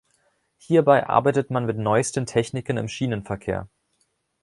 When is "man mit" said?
1.51-1.77